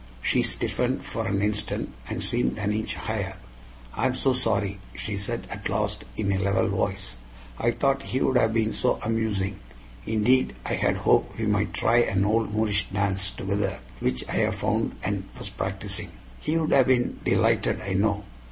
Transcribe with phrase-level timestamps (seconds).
[0.19, 3.35] She stiffened for an instant, and seemed an inch higher.
[3.93, 7.17] "I am so sorry," she said at last in a level voice.
[7.59, 9.59] "I thought he would have been so amusing.
[10.07, 14.55] Indeed, I had hoped we might try an old Moorish dance together which I have
[14.55, 16.09] found and was practicing."
[16.39, 18.25] "He would have been delighted, I know.